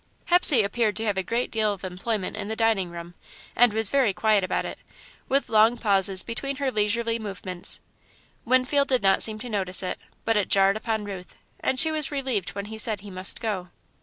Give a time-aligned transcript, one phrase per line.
[0.29, 3.13] Hepsey appeared to have a great deal of employment in the dining room,
[3.55, 4.79] and was very quiet about it,
[5.29, 7.81] with long pauses between her leisurely movements.
[8.43, 12.11] Winfield did not seem to notice it, but it jarred upon Ruth, and she was
[12.11, 13.69] relieved when he said he must go.